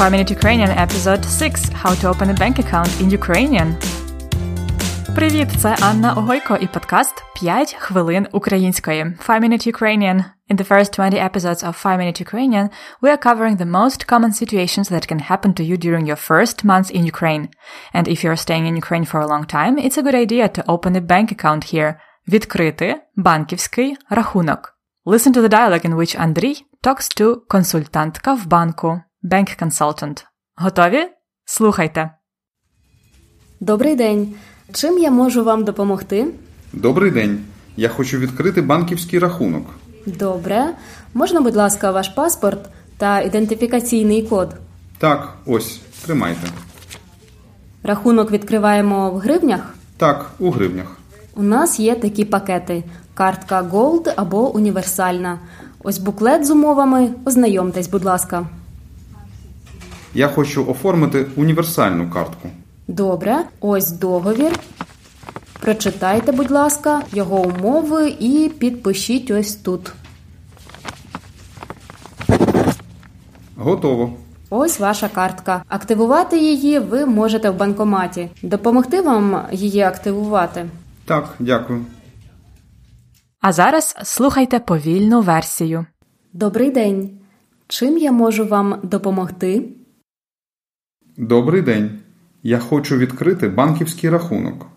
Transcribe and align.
5 0.00 0.10
Minute 0.10 0.30
Ukrainian 0.30 0.70
Episode 0.70 1.24
6 1.24 1.70
How 1.82 1.94
to 1.94 2.08
open 2.08 2.30
a 2.30 2.34
bank 2.34 2.58
account 2.58 2.90
in 3.00 3.10
Ukrainian. 3.10 3.68
Привіт, 5.14 5.48
це 5.58 5.76
Анна 5.80 6.12
Огойко 6.12 6.56
і 6.56 6.66
подкаст 6.66 7.24
5 7.42 7.76
хвилин 7.78 8.26
української. 8.32 9.16
5 9.26 9.42
Minute 9.42 9.72
Ukrainian. 9.76 10.24
In 10.50 10.56
the 10.56 10.68
first 10.68 10.92
20 10.92 11.14
episodes 11.14 11.62
of 11.68 11.82
5 11.82 11.98
Minute 11.98 12.20
Ukrainian, 12.20 12.68
we 13.02 13.08
are 13.10 13.22
covering 13.26 13.56
the 13.56 13.70
most 13.78 14.06
common 14.06 14.32
situations 14.32 14.88
that 14.90 15.06
can 15.12 15.20
happen 15.30 15.52
to 15.54 15.62
you 15.62 15.76
during 15.76 16.06
your 16.06 16.20
first 16.30 16.64
months 16.64 16.90
in 16.90 17.04
Ukraine. 17.14 17.44
And 17.96 18.08
if 18.08 18.18
you're 18.24 18.42
staying 18.46 18.66
in 18.66 18.76
Ukraine 18.84 19.06
for 19.10 19.20
a 19.20 19.30
long 19.32 19.44
time, 19.58 19.74
it's 19.84 19.98
a 19.98 20.04
good 20.06 20.18
idea 20.26 20.46
to 20.56 20.62
open 20.74 20.92
a 20.96 21.06
bank 21.12 21.28
account 21.36 21.74
here. 21.74 21.94
Відкрити 22.28 22.96
банківський 23.16 23.96
рахунок. 24.10 24.74
Listen 25.06 25.32
to 25.32 25.42
the 25.42 25.48
dialogue 25.48 25.86
in 25.86 25.94
which 25.94 26.20
Андрій 26.20 26.64
talks 26.82 27.20
to 27.20 27.36
консультантка 27.48 28.34
в 28.34 28.46
банку, 28.46 29.00
Bank 29.25 29.63
consultant. 29.63 30.25
Готові? 30.55 31.07
Слухайте. 31.45 32.09
Добрий 33.59 33.95
день. 33.95 34.33
Чим 34.73 34.97
я 34.97 35.11
можу 35.11 35.43
вам 35.43 35.63
допомогти? 35.63 36.27
Добрий 36.73 37.11
день. 37.11 37.39
Я 37.77 37.89
хочу 37.89 38.17
відкрити 38.17 38.61
банківський 38.61 39.19
рахунок. 39.19 39.65
Добре. 40.05 40.65
Можна, 41.13 41.41
будь 41.41 41.55
ласка, 41.55 41.91
ваш 41.91 42.09
паспорт 42.09 42.69
та 42.97 43.21
ідентифікаційний 43.21 44.23
код. 44.23 44.53
Так, 44.97 45.33
ось, 45.45 45.81
тримайте. 46.05 46.47
Рахунок 47.83 48.31
відкриваємо 48.31 49.11
в 49.11 49.17
гривнях. 49.17 49.75
Так, 49.97 50.31
у 50.39 50.51
гривнях. 50.51 50.97
У 51.35 51.43
нас 51.43 51.79
є 51.79 51.95
такі 51.95 52.25
пакети: 52.25 52.83
картка 53.13 53.63
Gold 53.63 54.13
або 54.15 54.55
універсальна. 54.55 55.39
Ось 55.83 55.97
буклет 55.97 56.45
з 56.45 56.51
умовами. 56.51 57.09
Ознайомтесь, 57.25 57.87
будь 57.87 58.05
ласка. 58.05 58.45
Я 60.15 60.27
хочу 60.27 60.67
оформити 60.67 61.25
універсальну 61.35 62.09
картку. 62.09 62.49
Добре, 62.87 63.37
ось 63.61 63.91
договір. 63.91 64.59
Прочитайте, 65.59 66.31
будь 66.31 66.51
ласка, 66.51 67.01
його 67.13 67.41
умови 67.41 68.15
і 68.19 68.51
підпишіть 68.59 69.31
ось 69.31 69.55
тут. 69.55 69.91
Готово. 73.57 74.13
Ось 74.49 74.79
ваша 74.79 75.07
картка. 75.07 75.63
Активувати 75.67 76.39
її 76.39 76.79
ви 76.79 77.05
можете 77.05 77.49
в 77.49 77.57
банкоматі. 77.57 78.29
Допомогти 78.41 79.01
вам 79.01 79.41
її 79.51 79.81
активувати. 79.81 80.65
Так, 81.05 81.35
дякую. 81.39 81.85
А 83.41 83.51
зараз 83.51 83.95
слухайте 84.03 84.59
повільну 84.59 85.21
версію. 85.21 85.85
Добрий 86.33 86.71
день. 86.71 87.09
Чим 87.67 87.97
я 87.97 88.11
можу 88.11 88.45
вам 88.45 88.79
допомогти? 88.83 89.63
Добрий 91.17 91.61
день. 91.61 91.99
Я 92.43 92.59
хочу 92.59 92.97
відкрити 92.97 93.49
банківський 93.49 94.09
рахунок. 94.09 94.67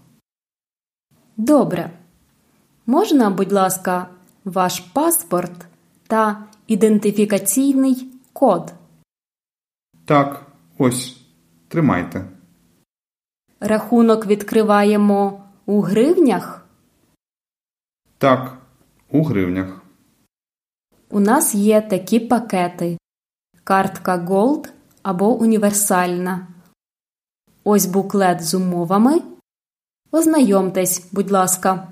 Добре. 1.37 1.91
Можна, 2.87 3.31
будь 3.31 3.53
ласка, 3.53 4.07
ваш 4.45 4.81
паспорт 4.81 5.67
та 6.07 6.45
ідентифікаційний 6.67 8.07
код. 8.33 8.73
Так, 10.05 10.47
ось, 10.79 11.21
тримайте. 11.69 12.25
Рахунок 13.61 14.27
відкриваємо 14.27 15.45
у 15.67 15.81
гривнях. 15.81 16.67
Так, 18.19 18.59
у 19.11 19.23
гривнях. 19.23 19.83
У 21.11 21.21
нас 21.21 21.55
є 21.55 21.81
такі 21.81 22.21
пакети: 22.21 22.99
картка 23.65 24.17
Gold 24.19 24.69
або 25.09 25.35
універсальна. 25.35 26.47
Ось 27.65 27.87
буклет 27.87 28.43
з 28.43 28.55
умовами. 28.55 29.23
Ознайомтесь, 30.11 31.09
будь 31.13 31.31
ласка. 31.31 31.89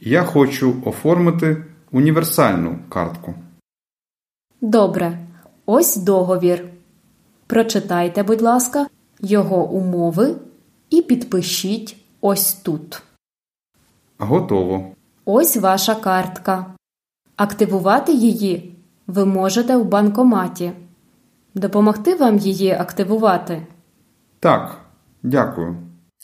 Я 0.00 0.24
хочу 0.24 0.76
оформити 0.84 1.64
універсальну 1.92 2.78
картку. 2.88 3.34
Добре. 4.60 5.18
Ось 5.66 5.96
договір. 5.96 6.64
Прочитайте, 7.46 8.22
будь 8.22 8.42
ласка, 8.42 8.86
його 9.20 9.68
умови 9.68 10.36
і 10.90 11.02
підпишіть 11.02 11.96
ось 12.20 12.54
тут. 12.54 13.02
Готово. 14.18 14.94
Ось 15.24 15.56
ваша 15.56 15.94
картка. 15.94 16.74
Активувати 17.36 18.12
її 18.12 18.76
ви 19.06 19.24
можете 19.24 19.76
в 19.76 19.84
банкоматі. 19.84 20.72
Допомогти 21.54 22.14
вам 22.14 22.38
її 22.38 22.72
активувати? 22.72 23.66
Так, 24.40 24.80
дякую. 25.22 25.76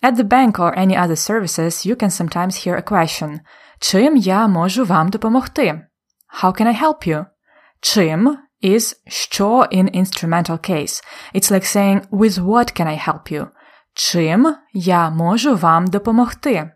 At 0.03 0.17
the 0.17 0.25
bank 0.25 0.53
or 0.53 0.79
any 0.79 0.97
other 0.97 1.17
services, 1.31 1.87
you 1.87 1.95
can 2.03 2.11
sometimes 2.11 2.55
hear 2.67 2.77
a 2.77 2.93
question. 2.93 3.41
Чим 3.79 4.17
я 4.17 4.49
можу 4.49 4.85
вам 4.85 5.09
допомогти? 5.09 5.81
How 6.43 6.61
can 6.61 6.67
I 6.67 6.83
help 6.83 7.09
you? 7.09 7.27
Чим 7.81 8.39
is 8.65 8.95
що 9.07 9.67
in 9.73 9.97
instrumental 9.97 10.71
case. 10.71 11.05
It's 11.35 11.51
like 11.51 11.65
saying 11.65 12.01
with 12.11 12.39
what 12.39 12.81
can 12.81 12.87
I 12.87 13.09
help 13.09 13.33
you? 13.33 13.49
Чим 13.95 14.57
я 14.73 15.11
можу 15.11 15.57
вам 15.57 15.87
допомогти? 15.87 16.71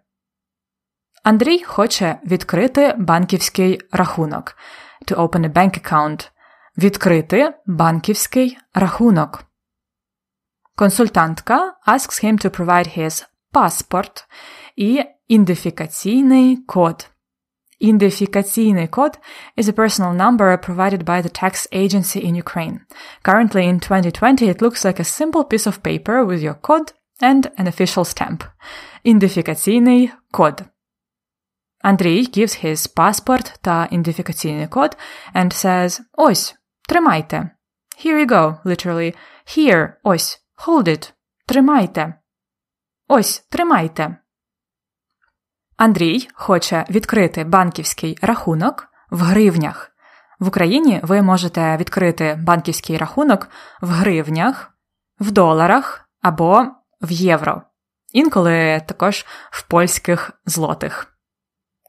Андрій 1.23 1.63
хоче 1.63 2.19
відкрити 2.27 2.95
банківський 2.99 3.81
рахунок. 3.93 4.57
To 5.07 5.17
open 5.17 5.41
a 5.41 5.53
bank 5.53 5.93
account. 5.93 6.31
Відкрити 6.78 7.54
банківський 7.66 8.58
рахунок. 8.74 9.44
Консультантка 10.76 11.76
asks 11.88 12.24
him 12.24 12.46
to 12.46 12.50
provide 12.60 13.00
his 13.00 13.26
passport 13.54 14.26
і 14.76 15.04
ідентифікаційний 15.28 16.58
код. 16.58 17.10
Identificaційний 17.82 18.88
код 18.88 19.20
is 19.58 19.70
a 19.70 19.74
personal 19.74 20.14
number 20.14 20.58
provided 20.58 21.04
by 21.04 21.22
the 21.22 21.44
tax 21.44 21.68
agency 21.74 22.20
in 22.26 22.44
Ukraine. 22.44 22.80
Currently 23.24 23.64
in 23.72 23.80
2020 23.80 24.48
it 24.48 24.62
looks 24.62 24.86
like 24.86 25.00
a 25.00 25.04
simple 25.04 25.44
piece 25.44 25.68
of 25.68 25.82
paper 25.84 26.26
with 26.26 26.42
your 26.42 26.56
code 26.62 26.94
and 27.22 27.50
an 27.58 27.68
official 27.68 28.06
stamp. 28.06 28.44
Ідентифікаційний 29.04 30.12
код. 30.32 30.64
Андрій 31.82 32.28
gives 32.28 32.66
his 32.66 32.96
passport 32.96 33.54
та 33.62 33.88
ідентифікаційний 33.92 34.68
код 34.68 34.98
and 35.36 35.54
says 35.66 36.00
Ось, 36.14 36.56
тримайте. 36.89 37.51
Here 38.05 38.19
you 38.19 38.27
go, 38.27 38.59
literally. 38.65 39.15
Here, 39.47 39.93
ось. 40.03 40.41
Hold 40.67 40.89
it. 40.89 41.13
Тримайте. 41.47 42.15
Ось, 43.09 43.39
тримайте. 43.39 44.17
Андрій 45.77 46.29
хоче 46.35 46.85
відкрити 46.91 47.45
банківський 47.45 48.19
рахунок 48.23 48.89
в 49.11 49.21
гривнях. 49.21 49.91
В 50.39 50.49
Україні 50.49 51.01
ви 51.03 51.23
можете 51.23 51.77
відкрити 51.77 52.39
банківський 52.43 52.97
рахунок 52.97 53.49
в 53.81 53.89
гривнях, 53.89 54.71
в 55.21 55.31
доларах 55.31 56.09
або 56.23 56.67
в 57.03 57.13
євро. 57.13 57.63
Інколи 58.13 58.83
також 58.87 59.27
в 59.51 59.63
польських 59.63 60.31
злотих. 60.47 61.17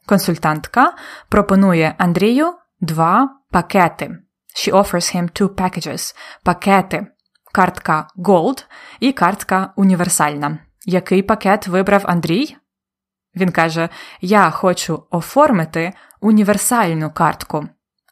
Консультантка 0.06 0.94
пропонує 1.30 1.96
Андрію 1.98 2.54
два 2.82 3.40
пакети. 3.52 4.25
She 4.56 4.72
offers 4.72 5.16
him 5.16 5.30
two 5.30 5.50
packages. 5.50 6.16
Пакети. 6.44 7.08
Картка 7.54 8.08
Gold 8.18 8.66
і 9.00 9.12
картка 9.12 9.74
універсальна. 9.76 10.60
Який 10.86 11.22
пакет 11.22 11.68
вибрав 11.68 12.04
Андрій? 12.06 12.58
Він 13.36 13.52
каже: 13.52 13.90
Я 14.22 14.50
хочу 14.50 15.04
оформити 15.10 15.94
універсальну 16.22 17.12
картку. 17.12 17.68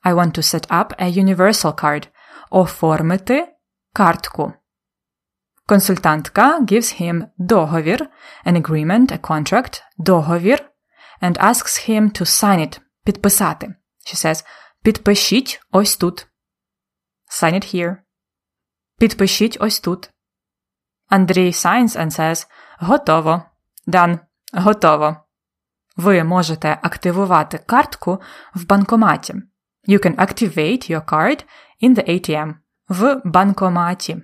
I 0.06 0.14
want 0.14 0.38
to 0.38 0.42
set 0.42 0.68
up 0.68 1.04
a 1.04 1.24
universal 1.24 1.84
card. 1.84 2.08
Оформити 2.50 3.48
картку. 3.94 4.54
Консультантка 5.66 6.60
gives 6.60 7.02
him 7.02 7.28
договір, 7.38 8.10
an 8.46 8.62
agreement, 8.62 9.12
a 9.12 9.18
contract, 9.18 9.82
договір, 9.98 10.66
and 11.22 11.38
asks 11.38 11.90
him 11.90 12.20
to 12.20 12.22
sign 12.22 12.60
it, 12.60 12.80
підписати. 13.04 13.68
She 14.08 14.26
says, 14.26 14.46
підпишіть 14.82 15.62
ось 15.72 15.98
тут. 15.98 16.28
Sign 17.34 17.54
it 17.54 17.76
here. 17.76 17.98
Підпишіть 18.98 19.58
ось 19.60 19.80
тут. 19.80 20.12
Андрій 21.10 21.52
signs 21.52 21.98
and 21.98 22.20
says, 22.20 22.48
готово. 22.80 23.42
Done. 23.88 24.20
Готово. 24.54 25.18
Ви 25.96 26.24
можете 26.24 26.80
активувати 26.82 27.58
картку 27.58 28.22
в 28.56 28.66
банкоматі. 28.66 29.34
You 29.88 30.06
can 30.06 30.16
activate 30.16 30.92
your 30.92 31.06
card 31.06 31.46
in 31.82 31.96
the 31.96 32.10
ATM. 32.10 32.56
В 32.90 33.22
банкоматі. 33.26 34.24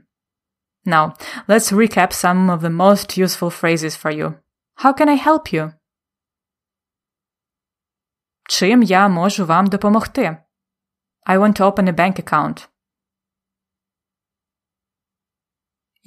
Now, 0.86 1.12
let's 1.48 1.74
recap 1.74 2.14
some 2.14 2.50
of 2.56 2.60
the 2.60 2.76
most 2.86 3.18
useful 3.18 3.50
phrases 3.62 4.04
for 4.04 4.12
you. 4.12 4.34
How 4.84 4.94
can 5.00 5.10
I 5.10 5.28
help 5.28 5.54
you? 5.54 5.74
Чим 8.48 8.84
я 8.84 9.08
можу 9.08 9.46
вам 9.46 9.68
допомогти? 9.68 10.38
I 11.28 11.38
want 11.38 11.60
to 11.60 11.66
open 11.66 11.88
a 11.88 11.94
bank 11.94 12.20
account. 12.20 12.68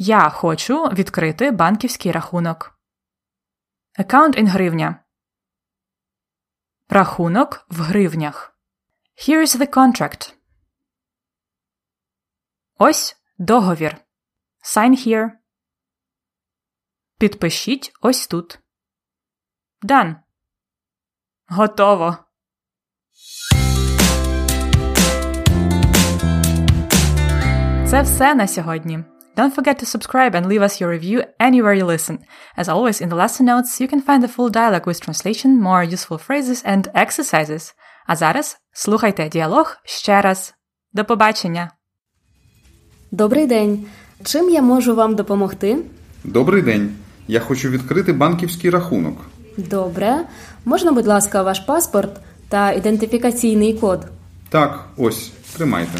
Я 0.04 0.30
хочу 0.30 0.84
відкрити 0.84 1.50
банківський 1.50 2.12
рахунок. 2.12 2.78
Account 3.98 4.38
in 4.38 4.46
гривня. 4.46 5.04
Рахунок 6.88 7.66
в 7.68 7.80
гривнях. 7.80 8.56
Here's 9.16 9.58
the 9.58 9.74
contract. 9.74 10.34
Ось 12.78 13.16
договір. 13.38 13.96
Sign 14.62 15.06
here. 15.06 15.30
Підпишіть 17.18 17.92
ось 18.00 18.26
тут. 18.26 18.58
Done. 19.82 20.16
Готово. 21.46 22.16
Це 27.90 28.02
все 28.02 28.34
на 28.34 28.48
сьогодні. 28.48 29.11
Don't 29.34 29.54
forget 29.54 29.78
to 29.78 29.86
subscribe 29.86 30.34
and 30.34 30.46
leave 30.46 30.60
us 30.60 30.78
your 30.78 30.90
review 30.90 31.24
anywhere 31.40 31.72
you 31.72 31.86
listen. 31.86 32.18
As 32.54 32.68
always, 32.68 33.00
in 33.00 33.08
the 33.08 33.16
lesson 33.16 33.46
notes, 33.46 33.80
you 33.80 33.88
can 33.88 34.02
find 34.02 34.22
the 34.22 34.28
full 34.28 34.50
dialogue 34.50 34.86
with 34.86 35.00
translation, 35.00 35.50
more 35.58 35.82
useful 35.82 36.18
phrases 36.18 36.62
and 36.64 36.82
exercises. 36.94 37.74
А 38.06 38.16
зараз 38.16 38.56
слухайте 38.72 39.28
діалог 39.28 39.76
ще 39.84 40.20
раз. 40.20 40.54
До 40.92 41.04
побачення! 41.04 41.70
Добрий 43.10 43.46
день. 43.46 43.86
Чим 44.24 44.50
я 44.50 44.62
можу 44.62 44.94
вам 44.94 45.14
допомогти? 45.14 45.78
Добрий 46.24 46.62
день. 46.62 46.94
Я 47.28 47.40
хочу 47.40 47.68
відкрити 47.68 48.12
банківський 48.12 48.70
рахунок. 48.70 49.16
Добре. 49.56 50.20
Можна, 50.64 50.92
будь 50.92 51.06
ласка, 51.06 51.42
ваш 51.42 51.60
паспорт 51.60 52.20
та 52.48 52.72
ідентифікаційний 52.72 53.74
код. 53.74 54.06
Так, 54.48 54.88
ось, 54.96 55.32
тримайте. 55.56 55.98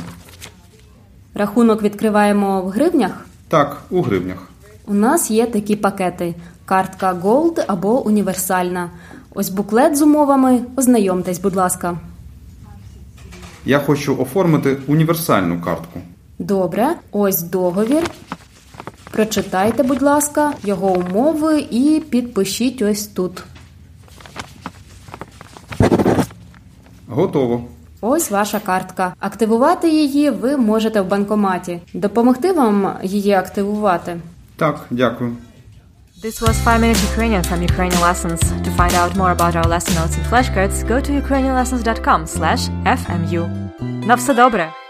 Рахунок 1.35 1.83
відкриваємо 1.83 2.63
в 2.63 2.69
гривнях. 2.69 3.27
Так, 3.49 3.83
у 3.91 4.03
гривнях. 4.03 4.49
У 4.87 4.95
нас 4.95 5.31
є 5.31 5.47
такі 5.47 5.77
пакети: 5.77 6.35
картка 6.65 7.15
Gold 7.15 7.65
або 7.67 8.07
універсальна. 8.07 8.91
Ось 9.35 9.49
буклет 9.49 9.97
з 9.97 10.03
умовами. 10.03 10.61
Ознайомтесь, 10.77 11.39
будь 11.39 11.57
ласка. 11.57 11.99
Я 13.65 13.79
хочу 13.79 14.17
оформити 14.17 14.77
універсальну 14.87 15.61
картку. 15.61 16.01
Добре, 16.39 16.89
ось 17.13 17.43
договір. 17.43 18.03
Прочитайте, 19.11 19.83
будь 19.83 20.03
ласка, 20.03 20.53
його 20.65 20.93
умови 20.93 21.67
і 21.71 22.03
підпишіть 22.11 22.83
ось 22.83 23.07
тут. 23.07 23.45
Готово. 27.09 27.65
Ось 28.05 28.31
ваша 28.31 28.61
картка. 28.61 29.15
Активувати 29.21 29.89
її 29.91 30.31
ви 30.31 30.57
можете 30.57 31.01
в 31.01 31.09
банкоматі. 31.09 31.79
Допомогти 31.95 32.53
вам 32.53 32.97
її 33.03 33.33
активувати. 33.33 34.17
Так, 34.57 34.81
дякую. 34.91 35.37
This 36.25 36.41
was 36.41 36.65
5 36.65 36.81
Minute 36.81 37.01
Ukrainian 37.13 37.43
from 37.51 37.63
Ukrainian 37.73 38.01
Lessons. 38.09 38.41
To 38.65 38.71
find 38.77 38.95
out 38.95 39.17
more 39.17 39.33
about 39.37 39.57
our 39.57 39.69
lesson 39.75 39.95
notes 40.01 40.17
and 40.19 40.25
flashcards, 40.31 40.77
go 40.91 40.97
to 41.07 41.11
ukrainianlessons.com 41.23 42.27
slash 42.27 42.63
fmu. 42.85 43.49
На 44.07 44.15
все 44.15 44.35
добре! 44.35 44.82